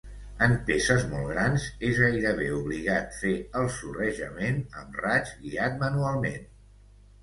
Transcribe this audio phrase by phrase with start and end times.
[0.43, 6.55] En peces molt grans és gairebé obligat fer el sorrejament amb raig guiat manualment.